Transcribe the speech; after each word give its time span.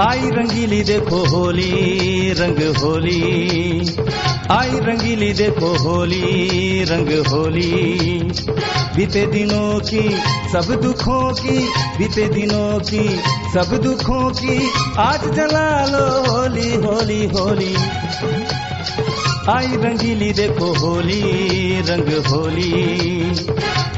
आई 0.00 0.18
रंगीली 0.18 0.82
देखो 0.82 1.36
होली, 1.36 2.32
रंग 2.32 2.76
होली। 2.76 3.96
आई 4.50 4.70
रंगीली 4.70 5.32
देखो 5.32 5.78
होली, 5.78 6.84
रंग 6.84 7.26
होली। 7.26 7.72
बीते 8.96 9.26
दिनों 9.26 9.80
की 9.80 10.08
सब 10.52 10.80
दुखों 10.82 11.32
की, 11.32 11.58
बीते 11.98 12.28
दिनों 12.28 12.78
की 12.78 13.08
सब 13.54 13.80
दुखों 13.82 14.30
की, 14.30 14.70
आज 14.98 15.20
जला 15.24 15.86
लो 15.86 16.32
होली 16.32 16.74
होली 16.74 17.26
होली। 17.26 17.74
आई 19.50 19.66
रंगीली 19.66 20.32
देखो 20.32 20.78
होली, 20.78 21.22
रंग 21.80 22.26
होली। 22.26 22.72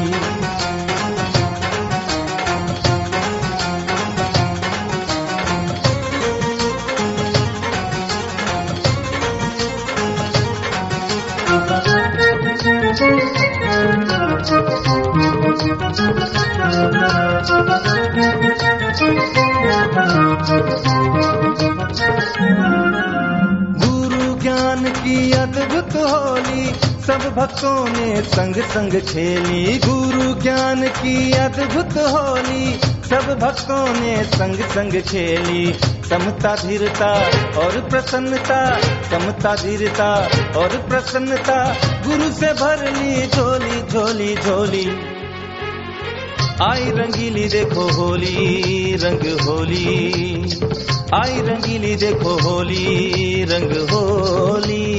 अद्भुत 25.46 25.96
होली, 25.96 26.66
सब 27.06 27.34
भक्तों 27.37 27.88
ने 27.88 28.23
संग 28.23 28.54
संग 28.54 29.01
खेली 29.01 29.78
गुरु 29.78 30.40
ज्ञान 30.40 30.88
की 30.88 31.32
अद्भुत 31.32 31.93
होली, 31.93 32.74
सब 33.10 33.38
भक्तों 33.43 34.01
ने 34.01 34.24
संग 34.24 34.54
संग 34.54 34.93
खेली 34.93 35.96
समता, 36.09 36.57
धीरता 36.57 37.12
और 37.59 37.87
प्रसन्नता, 37.90 38.80
समता, 38.80 39.54
धीरता 39.54 40.15
और 40.57 40.68
प्रसन्नता। 40.68 41.76
गुरु 42.07 42.32
से 42.32 42.52
भर 42.52 42.93
ली 42.93 43.26
झोली 43.26 43.82
झोली 43.82 44.37
झोली। 44.37 44.87
आई 46.62 46.90
रंगीली 46.90 47.49
देखो 47.49 47.93
होली, 47.93 48.96
रंग 48.96 49.40
होली। 49.40 50.12
आई 51.15 51.40
रंगीली 51.40 51.96
देखो 51.96 52.40
होली, 52.43 53.45
रंग 53.45 53.88
होली। 53.90 54.96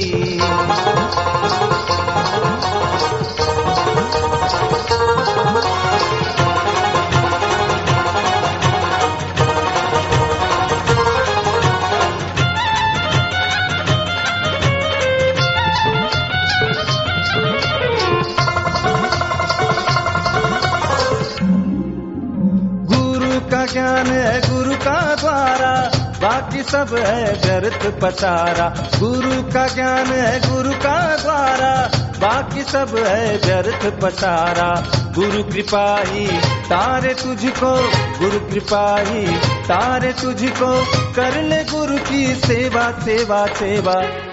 ज्ञान 23.68 24.08
है 24.08 24.42
गुरु 24.50 24.76
का 24.76 25.16
द्वारा, 25.16 25.92
बाकी 26.22 26.64
सब 26.64 26.96
है 26.96 27.34
व्यर्थ 27.34 28.00
पसारा। 28.02 28.74
गुरु 29.00 29.44
का 29.54 29.68
ज्ञान 29.68 30.06
है 30.06 30.50
गुरु 30.50 30.72
का 30.72 31.16
द्वारा, 31.16 31.92
बाकी 32.20 32.64
सब 32.64 33.04
है 33.08 33.38
व्यर्थ 33.38 34.02
पसारा। 34.02 34.84
गुरु 35.16 35.44
कृपा 35.44 35.98
ही 36.00 36.28
तारे 36.42 37.14
तुझको, 37.14 37.92
गुरु 38.20 38.40
कृपा 38.40 38.98
ही 39.00 39.28
तारे 39.40 40.14
तुझको। 40.14 40.86
कर 41.14 41.42
ले 41.44 41.64
गुरु 41.64 41.98
की 41.98 42.36
सेवा 42.36 42.92
सेवा 42.92 43.46
सेवा। 43.46 44.27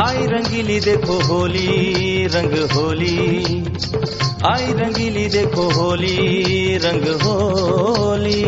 आई 0.00 0.26
रंगीली 0.32 0.78
देखो 0.80 1.14
होली 1.28 2.26
रंग 2.34 2.54
होली 2.72 3.14
आई 4.50 4.72
रंगीली 4.80 5.26
देखो 5.36 5.62
होली 5.78 6.16
रंग 6.84 7.06
होली 7.22 8.42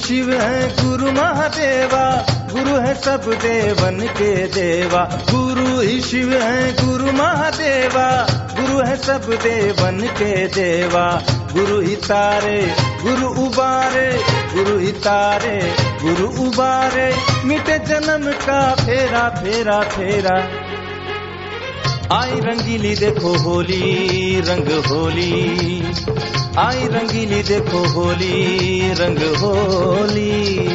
शिव 0.00 0.32
है 0.32 0.76
गुरु 0.84 1.12
महादेवा, 1.12 2.26
गुरु 2.52 2.76
है 2.76 2.94
सब 2.94 3.20
देवन 3.42 4.00
के 4.00 4.46
देवा। 4.46 5.18
गुरु 5.30 5.80
ही 5.80 6.00
शिव 6.00 6.32
है 6.32 6.72
गुरु 6.72 7.12
महादेवा, 7.12 8.26
गुरु 8.30 8.86
है 8.86 8.96
सब 8.96 9.22
देवन 9.42 10.00
के 10.00 10.46
देवा। 10.46 11.22
गुरु 11.52 11.80
ही 11.80 11.96
तारे, 11.96 12.74
गुरु 13.02 13.28
उबारे, 13.28 14.24
गुरु 14.54 14.78
ही 14.78 14.92
तारे, 14.92 15.76
गुरु 16.02 16.48
उबारे। 16.48 17.16
मिटे 17.44 17.78
जन्म 17.78 18.32
का 18.32 18.74
फेरा 18.74 19.28
फेरा 19.28 19.80
फेरा। 19.80 20.69
आई 22.12 22.30
रंगीली 22.30 22.94
देखो 22.94 23.38
होली 23.38 24.40
रंग 24.40 24.68
होली। 24.86 25.82
आई 26.58 26.86
रंगीली 26.86 27.42
देखो 27.42 27.78
होली 27.88 28.92
रंग 28.92 29.18
होली। 29.36 30.70